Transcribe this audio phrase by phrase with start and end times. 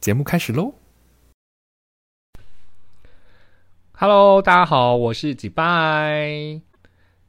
[0.00, 0.72] 节目开始喽
[3.92, 6.67] ！Hello，大家好，我是几拜。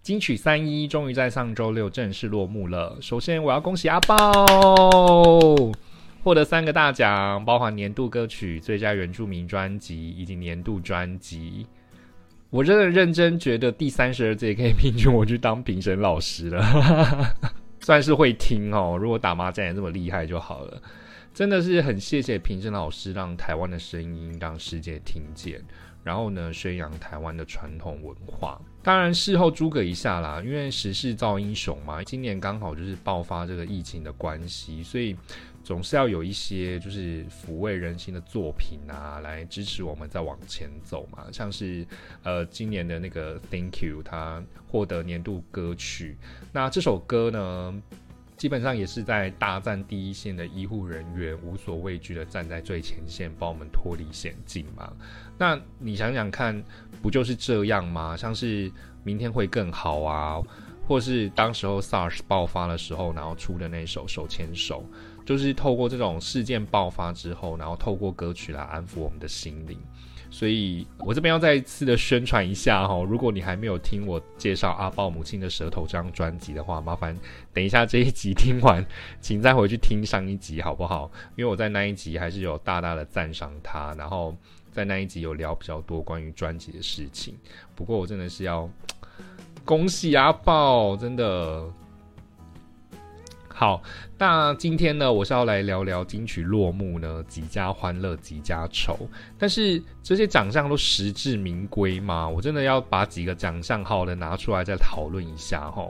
[0.02, 2.98] 金曲三一终于在上周六正式落幕了。
[3.02, 4.16] 首先，我要恭喜阿豹
[6.24, 11.68] 获得三个大奖，包含年度歌曲、最佳原住民专辑以及年度专辑。
[12.50, 16.64] 我真的认真觉得第三十二届可以聘请我去当评审老师了，
[17.80, 18.98] 算是会听哦。
[19.00, 20.82] 如果打麻将也这么厉害就好了。
[21.32, 25.62] 真的是很谢谢评审老师，让台湾的声音让世界听见，
[26.04, 28.60] 然后呢，宣扬台湾的传统文化。
[28.82, 35.16] 当然事后诸葛一下啦，因为时势造英雄嘛，今年刚好就是爆发这个疫情的关系，所以
[35.64, 41.26] 总是要有一些就是抚慰人心的作品啊，来支持我们再往前走嘛。
[41.32, 41.86] 像是
[42.24, 46.18] 呃今年的那个 Thank You，他获得年度歌曲，
[46.54, 47.82] 那这首歌呢？
[48.40, 54.94] 基本上也是在大战第一线的医护人员，无所畏惧的站在最前线，帮我们脱离险境嘛。
[55.38, 56.64] 那你想想看，
[57.02, 58.16] 不就是这样吗？
[58.16, 58.72] 像是
[59.04, 60.42] 明天会更好啊，
[60.88, 64.86] 或是当时候 SARS 爆发的时候，然后出的那首手牵手，
[65.26, 69.78] 就是透过这种事件爆发之后，然后透过歌曲来安抚我们的心灵。
[70.32, 77.18] 所以我这边要再一次的宣传一下哈，如果你还没有听我介绍阿豹母亲的舌头这张专辑的话，麻烦
[77.54, 78.86] 等一下这一集听完，
[79.20, 81.12] 请再回去听上一集好不好？
[81.36, 84.36] 因为我在那一集还是有大大的赞赏他，然后
[84.72, 87.36] 在那一集有聊比较多关于专辑的事情。
[87.76, 88.70] 不过我真的是要
[89.66, 91.66] 恭喜阿豹，真的。
[93.60, 93.84] 好，
[94.18, 98.98] 那今天呢，我是要来聊聊金曲落幕呢，几家欢乐几家愁。
[99.38, 102.26] 但是这些奖项都实至名归吗？
[102.26, 105.86] 我真的要把几个奖项好的拿出来再讨论一下哈。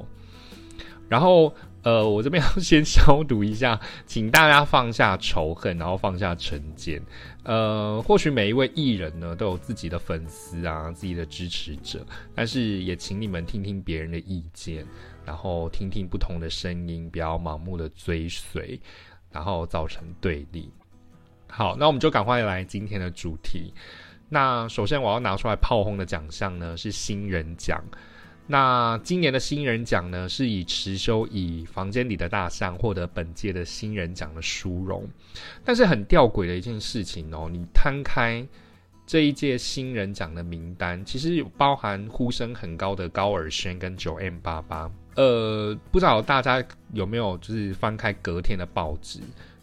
[1.07, 6.99] 然后呃，我这边要先消毒一下，请大家放下仇恨，然后放下成见。
[7.43, 14.83] 呃，或许每一位艺人呢都有自己的粉丝啊，自己的支持者，但是也请你们听听别人的意见。
[15.29, 18.81] 然后听听不同的声音，不要盲目的追随，
[19.31, 20.71] 然后造成对立。
[21.47, 23.71] 好，那我们就赶快来今天的主题。
[24.27, 27.79] 那首先我要拿出来炮轰的奖项呢是新人奖。
[28.47, 35.07] 那今年的新人奖呢是以池修以房间里的大象获得本届的新人奖的殊荣。
[35.63, 38.43] 但是很吊诡的一件事情哦，你摊开。
[39.05, 44.89] 这一届新人奖的名单，其实有包含呼声很高的高尔宣跟九 M 八八。
[45.19, 46.63] 呃，不知道大家
[46.93, 49.19] 有没有就是翻开隔天的报纸。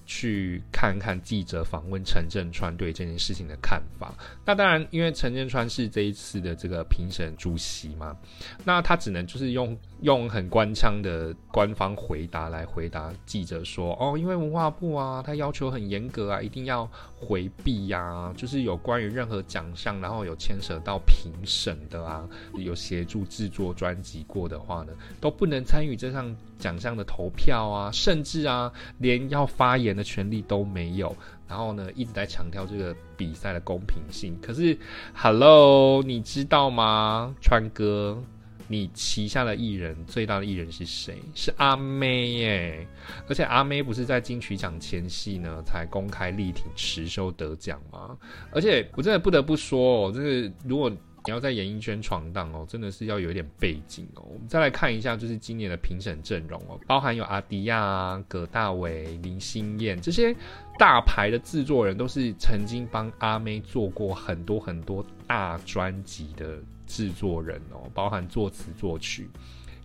[0.06, 4.14] 去看看记者访问陈振川对这件事情的看法。
[4.44, 8.16] 那当然，因为陈振川是这一次的这个评审主席嘛，
[8.64, 16.88] 那他只能就是用用很官腔的官方回答来回答记者说：“哦，因为文化部啊，他要求很严格啊，一定要
[17.18, 31.16] 回避呀，就是有关于任何奖项，然后有牵扯到评审的啊，有协助制作专辑过的话呢，都不能参与这项奖项的投票啊，甚至啊，连要发言。”的权利都没有，
[31.48, 34.36] 然后呢，一直在强调这个比赛的公平性。
[34.42, 34.76] 可是
[35.14, 38.22] ，Hello，你知道吗，川哥，
[38.68, 41.16] 你旗下的艺人最大的艺人是谁？
[41.34, 42.86] 是阿妹耶！
[43.26, 48.16] 而且阿妹不是在金曲奖前夕呢，才公开力挺持修得奖吗？
[48.50, 50.92] 而且我真的不得不说，哦，就是如果。
[51.26, 54.22] 你要在演艺圈闯荡哦，真的是要有一点背景哦。
[54.32, 60.34] 我们再来看一下，就是今年的评审阵容哦，包含有阿迪亚、葛大为、林心燕这些
[60.78, 69.28] 大牌的制作人，都是曾经帮阿妹做过很多很多大专辑的制作人哦，包含作词作曲。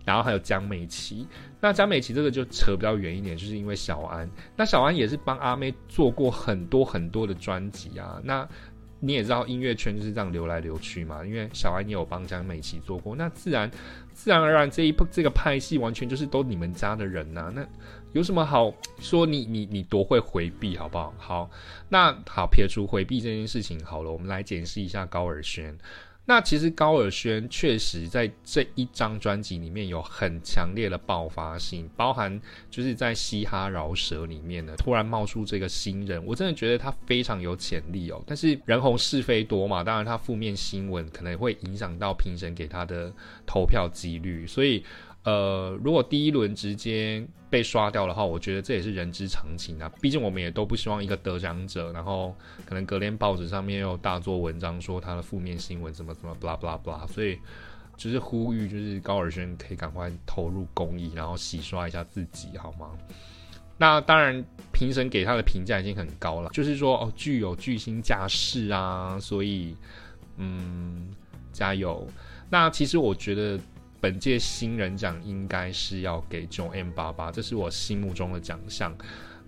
[0.04, 1.28] 然后还有江美琪，
[1.60, 8.48] 那江美琪这个就扯比较远一点，就是因为小安，那小安也是帮阿妹做过很多很多的专辑啊，那。
[9.04, 13.68] 你也知道音乐圈就是这样流来流去嘛，因为小安也有帮江美琪做过，那自然
[14.14, 17.66] 自然而然这一部这个派系完全就是都你们家的人呐，那
[18.12, 21.12] 有什么好说你你你多会回避好不好？
[21.18, 21.50] 好，
[21.88, 25.76] 那好撇除回避这件事情好了，我们来检视一下高尔轩。
[26.24, 32.40] 那其实高尔宣确实在这一张专辑里面有很强烈的爆发性，包含
[32.70, 38.22] 就是在嘻哈饶舌里面呢，突然冒出这个新人，我真的觉得他非常有潜力哦。
[38.24, 43.12] 但是人红是非多嘛，当然他负面新闻可能会影响到评审给他的
[43.44, 44.84] 投票几率，所以
[45.24, 49.88] 呃，如果第一轮直接被刷掉的话，我觉得这也是人之常情啊。
[50.00, 52.34] 毕竟我们也都不希望一个得奖者，然后
[52.66, 57.06] 可能隔天报纸上面又大做文章说他的负面新闻怎么怎么，blah blah blah。
[57.06, 57.38] 所以
[57.96, 62.90] 就是呼吁，就是高尔轩可以赶快投入公益，然后洗刷一下自己，好吗？
[63.78, 69.76] 那当然，评审给他的评价已经很高了，就是说哦，具有巨星架势啊，所以
[70.36, 71.08] 嗯，
[71.52, 72.04] 加油。
[72.50, 73.56] 那其实我觉得。
[74.02, 78.92] 本届新人奖应该是要给九 M 八八，这是我心目中的奖项。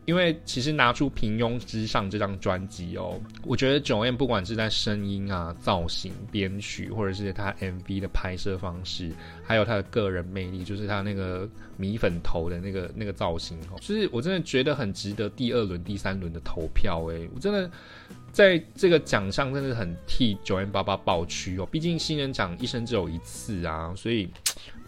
[0.06, 9.10] 因为其实拿出《平庸之上》这张专辑哦，我觉得九 M 不管是在声音啊、造型、编曲，或者是他 MV 的拍摄方式，
[9.42, 11.48] 还有他的个人魅力，就是他那个
[11.78, 17.68] 米粉头的那个那个造型哦，就是我真的觉得很值得第二轮、第三轮的投票诶，我真的。
[18.34, 24.28] 在这个奖项真的很替九 N 八八抱屈哦，毕竟新人奖一生只有一次啊，所以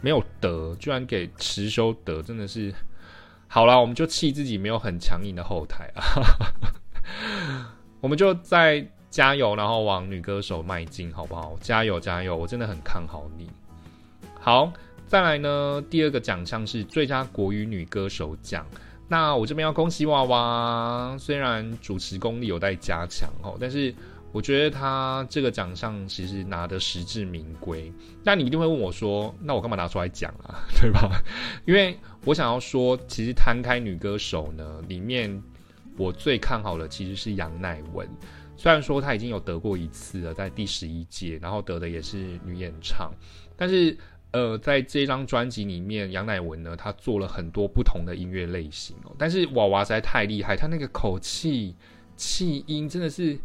[0.00, 2.75] 没有得，居然给池修得，真的是
[3.46, 6.02] 好了，我们就气自己没有很强硬的后台啊，
[8.02, 11.56] 我们就再加油，然后往女歌手迈进，好不好？
[11.60, 13.49] 加油加油，我真的很看好你。
[14.40, 14.72] 好，
[15.06, 18.66] 再来呢，第二个奖项是最佳国语女歌手奖。
[19.08, 23.94] 那我这边要恭喜娃娃，虽然主持功力有待加强哦，但是
[24.32, 27.92] 我觉得他这个奖项其实拿的实至名归。
[28.24, 30.58] 那你一定会问我说，那我干嘛拿出来讲啊？
[30.80, 31.22] 对吧？
[31.66, 35.40] 因为我想要说，其实摊开女歌手呢，里面
[35.96, 38.08] 我最看好的其实是杨乃文。
[38.56, 43.12] 虽然说她已经有得过一次了，在第十一届，然后得的也是女演唱，
[43.56, 43.96] 但是。
[44.36, 49.16] 呃，在这张专辑里面，杨乃文呢，他做了很多不同的音乐类型哦。
[49.16, 51.74] 但是娃娃实在太厉害，他那个口气、
[52.16, 53.38] 气音真的是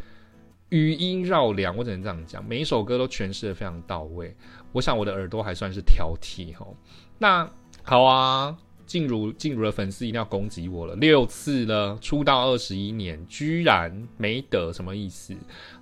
[0.67, 2.45] 余音绕梁，我只能这样讲。
[2.45, 4.35] 每一首歌都诠释的非常到位。
[4.73, 6.67] 我想我的耳朵还算是挑剔哈。
[7.17, 7.49] 那
[7.83, 8.57] 好啊。
[8.85, 15.35] 静茹，静茹的粉丝一定要攻击我了，六次了，出道二十一年，居然没得，什么意思？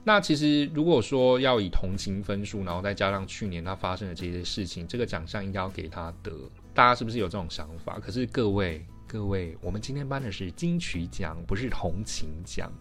[0.04, 6.32] 那其实如果说要以同情分数，然后再加上去年他发生的这些事情，这个奖项应该要给他得。
[6.74, 8.00] 大家是不是有这种想法？
[8.00, 12.72] 可是各位，各位，我们今天颁的是金曲奖，不是同情奖，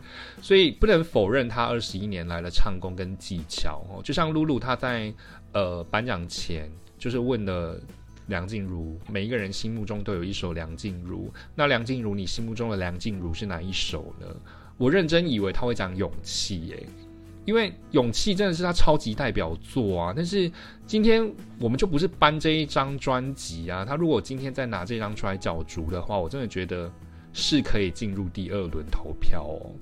[0.41, 4.03] 所以不能否认他二十一年来的唱功跟技巧哦。
[4.05, 5.13] 就像露露，他在
[5.53, 7.81] 呃颁奖前就是问了。
[8.29, 11.31] 梁静茹，每一个人心目中都有一首梁静茹。
[11.55, 14.27] 那梁静茹，你心目中的梁静茹是哪一首呢？
[14.77, 16.87] 我认真以为他会讲《勇气》耶，
[17.45, 20.13] 因为《勇气》真的是他超级代表作啊。
[20.15, 20.51] 但是
[20.87, 21.29] 今天
[21.59, 23.85] 我们就不是颁这一张专辑啊。
[23.85, 26.89] 他如果今天再拿这张出来角逐的话，我真的觉得
[27.33, 29.73] 是可以进入第二轮投票哦。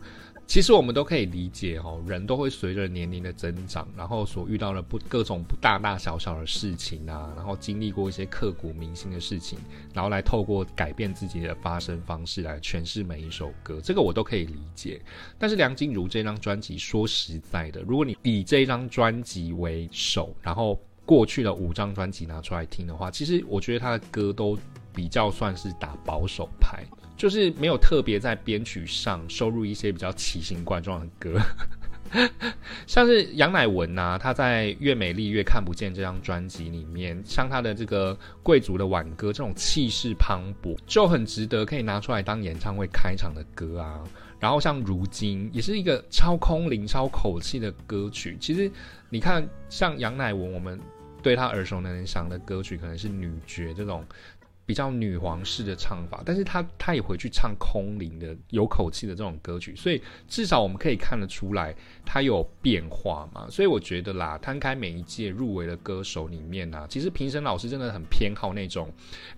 [0.46, 9.58] 其实我们都可以理解哦，人都会随着年龄的增长，然后所遇到的不各种不大大小小的事情啊，然后经历过一些刻骨铭心的事情，
[9.92, 15.02] 然后来透过改变自己的发声方式来诠释每一首歌，这个我都可以理解。
[15.36, 24.56] 但是梁静茹这张专辑，说实在的，如果你以这张专辑为首，然后过去的五张专辑拿出来听的话，其实我觉得他的歌都
[24.94, 26.84] 比较算是打保守牌。
[27.16, 31.40] 就是没有特别在编曲上收入一些比较奇形怪状的歌，
[32.86, 44.04] 像是杨乃文呐，他在《越美丽越看不见》这张专辑里面，像他的这个贵族的挽歌，这种气势磅礴，就很值得可以拿出来当演唱会开场的歌啊。
[44.38, 48.36] 然后像如今，也是一个超空灵、超口气的歌曲。
[48.38, 48.70] 其实
[49.08, 50.78] 你看，像杨乃文，我们
[51.22, 54.04] 对他耳熟能详的歌曲，可能是《女爵》这种。
[54.66, 61.72] 比较女皇式的唱法，但是他他也回去唱空灵的有口气的这种歌曲，所以至少我们可以看得出来
[62.04, 63.46] 他有变化嘛。
[63.48, 68.92] 所以我觉得啦，摊开每一届入围的歌手里面呢，其实评审老师真的很偏好那种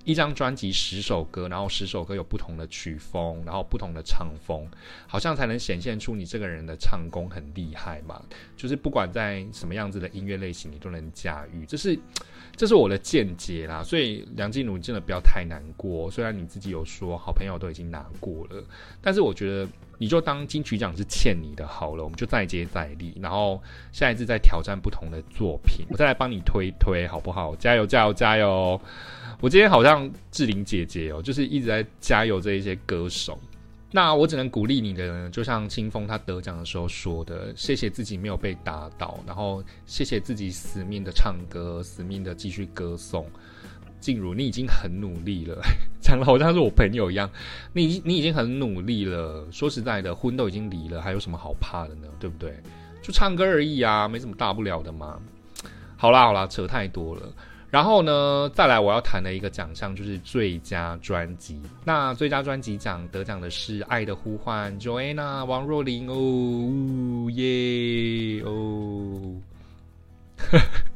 [0.04, 4.66] 一张专辑十首歌，然后十首歌有不同的曲风，然后不同的唱风，
[5.06, 8.23] 好像才能显现出你这个人的唱功很厉害嘛。
[8.56, 11.99] 就是不管在什么样子的音乐类型，你都能驾驭，这是。
[12.56, 16.10] 这是我的见解啦，所以梁静茹真的不要太难过。
[16.10, 18.62] 虽然你自己有说好朋友都已经拿过了，
[19.00, 23.60] 但是我觉得你就当金曲奖是欠你的好了，我们就再接再厉，然后
[23.92, 27.54] 下一次再挑战不同的作品，我再来帮你推推好不好？
[27.56, 28.80] 加油加油加油！
[29.40, 33.38] 我今天好像志玲姐姐哦，就是一直在加油这一些歌手。
[33.90, 43.26] 那我只能鼓励你的，呢，就像清风他得奖的时候说的：“谢谢自己没有被打倒，然后谢谢自己死命的唱歌，死命的继续歌颂。”
[44.00, 45.61] 静茹，你已经很努力了，
[46.00, 47.31] 讲的好像是我朋友一样。
[47.73, 49.47] 你你已经很努力了。
[49.50, 52.09] 说实在的，婚都已经离了，还有什么好怕的呢？
[52.19, 52.55] 对不对？
[53.02, 55.19] 就唱歌而已啊，没什么大不了的嘛。
[55.97, 57.23] 好啦好啦，扯太多了。
[57.71, 61.61] 然后呢，再来我要谈的一个奖项就是最佳专辑。
[61.85, 69.35] 那最佳专辑奖得奖的是《爱的呼唤》，Joanna 王若琳哦耶哦。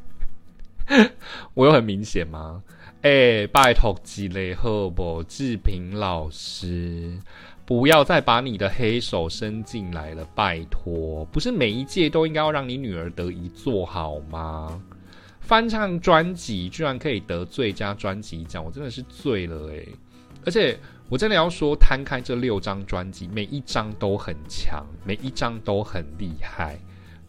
[1.53, 2.63] 我有很明显吗？
[3.01, 7.19] 哎，拜托吉雷赫伯志平老师，
[7.65, 11.25] 不要再把你的黑手伸进来了，拜托！
[11.25, 14.81] 不是每一届都应该要让你女儿得一座好吗？
[15.41, 19.85] 翻唱专辑居然可以得最佳专辑奖，我真的是醉了哎！
[20.45, 20.79] 而且
[21.09, 26.79] 我真的要说，摊开这六张专辑，每一张都很强，每一张都很厉害。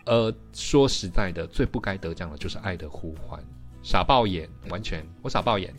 [0.07, 3.41] 呃，说实在的，最不该得奖的就是《爱的呼唤》，
[3.85, 5.73] 傻爆眼，完全我傻爆眼。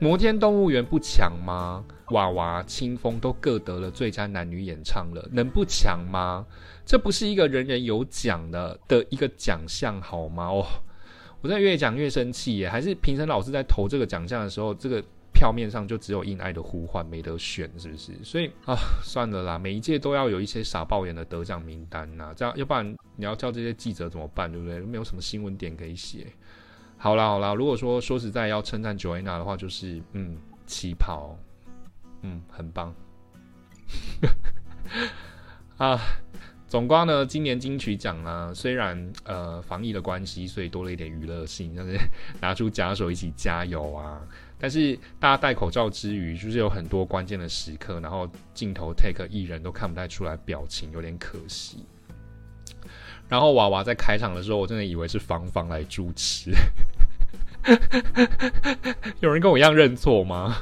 [0.00, 1.84] 摩天动物园不强吗？
[2.10, 6.44] 娃娃、清风都各得了最佳男女演唱了，能不强吗？
[6.84, 10.48] 这不是一个人人有奖的的一个奖项好吗？
[10.48, 10.66] 哦，
[11.42, 12.68] 我在越讲越生气耶！
[12.68, 15.04] 还是评审老师在投这个奖项的时候，这个。
[15.36, 18.12] 票面上就只有《因爱的呼唤》没得选，是不是？
[18.22, 24.50] 所以啊，算了啦，每一届都要有一些傻爆眼的得奖名单呐，这样要不然你要叫这些记者怎么办？
[24.50, 24.78] 对不对？
[24.78, 26.28] 没有什么新闻点可以写。
[27.04, 31.36] 好啦好啦，如果说说实在要称赞 Joanna 的话，就是嗯，旗袍，
[32.22, 32.94] 嗯，很棒。
[35.76, 36.00] 啊，
[36.66, 41.98] 总瓜呢，今年金曲奖呢，虽然呃防疫的关系，所以多了一点娱乐性，但是
[42.40, 44.26] 拿出假手一起加油啊。
[44.58, 51.84] 但是大家戴口罩之余，就是有很多关键的时刻，然后镜头 take 艺人都看不太出来表情，有点可惜。
[53.26, 56.50] 然后娃娃在开场的时候，我真的以为是芳芳来主持，
[59.20, 60.58] 有人跟我一样认错吗？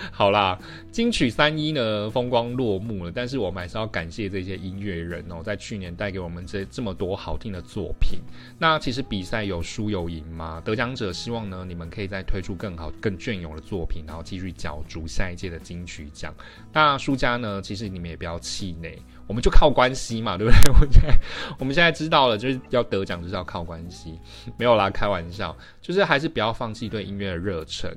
[0.10, 0.58] 好啦，
[0.90, 8.20] 金曲三一呢风光落幕了，但是我们还是要感谢这些音乐人哦，在去年带给我们这这么多好听的作品。
[8.58, 16.34] 那其实比赛有输有赢嘛，得奖者希望呢你们可以再推出更好、更隽永的作品，然后继续角逐下一届的金曲奖。
[16.72, 20.70] 那输家呢，其实你们也不要气馁，我们就靠关系嘛， 对不对？
[20.70, 21.14] 我现在
[21.58, 24.18] 我们现在知道了，就是要得奖就是要靠关系，
[24.56, 27.90] 没有啦，开玩笑，就是还是不要放弃对音乐的热忱。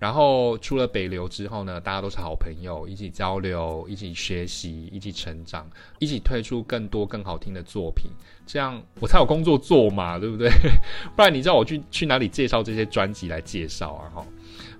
[0.00, 8.10] 然后出了北流之后呢，大家都是好朋友，一起交流，一起学习，一起成长，一起推出更多更好听的作品，
[8.46, 10.50] 这样我才有工作做嘛，对不对？
[11.14, 14.08] 不然你知道我去去哪里介绍这些专辑来介绍啊？
[14.14, 14.26] 哈，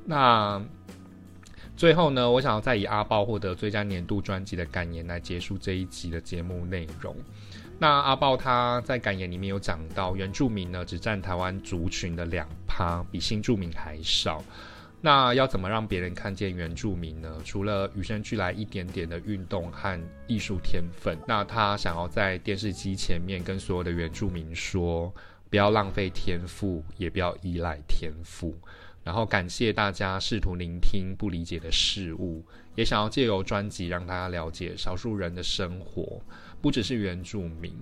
[0.06, 0.64] 那
[1.76, 7.14] 最后呢，我想要再以阿豹获得最佳年度专辑的感言来结束这一集的节目内容。
[7.78, 14.42] 那阿豹他在感言里面有讲到，原住民呢只占台湾族群的两趴，比新住民还少。
[15.02, 17.40] 那要怎么让别人看见原住民呢？
[17.42, 25.10] 除了与生俱来一点点的运动和艺术天分，那他想要在电视机前面跟所有的原住民说：
[25.48, 28.54] 不要浪费天赋，也不要依赖天赋。
[29.02, 36.20] 然后感谢大家试图聆听不理解的事物，也想要借由专辑让大家了解少数人的生活，
[36.60, 37.72] 不只是原住民。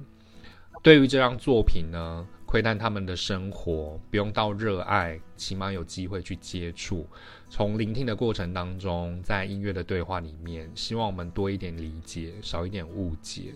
[0.85, 2.25] 对于这张作品呢？
[2.49, 7.07] 窥探他们的生活，不用到热爱，起码有机会去接触。
[7.51, 13.53] 从聆听的过程当中，在音乐的对话里面，希望我们多一点理解，少一点误解。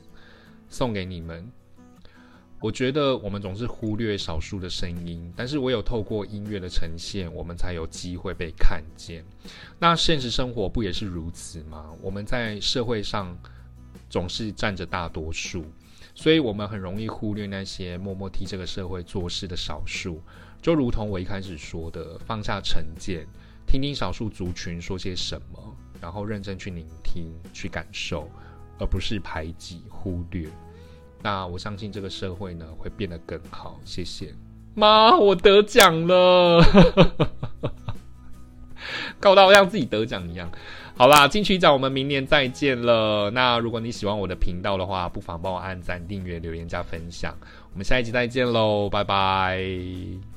[0.68, 1.50] 送给你们。
[2.60, 9.24] 我觉得我们总是忽略少数的声音，但是唯有透过音乐的呈现，我们才有机会被看见。
[9.78, 11.96] 那现实生活不也是如此吗？
[12.02, 13.34] 我们在社会上
[14.10, 15.64] 总是占着大多数。
[16.14, 20.20] 所以，我们很容易忽略那些默默替这个社会做事的少数，
[20.60, 23.26] 就如同我一开始说的，放下成见，
[23.66, 28.28] 听听少数族群说些什么，然后认真去聆听、去感受，
[28.78, 30.48] 而不是排挤、忽略。
[31.22, 33.80] 那我相信这个社会呢，会变得更好。
[33.84, 34.34] 谢谢，
[34.74, 36.62] 妈，我得奖了，
[39.18, 40.50] 搞到像自己得奖一样。
[41.02, 43.28] 好啦，金曲奖我们明年再见了。
[43.30, 47.36] 那如果你喜欢我的频道的话，不妨帮我按赞、订阅、留言、加分享。
[47.72, 50.31] 我们下一集再见喽，拜拜。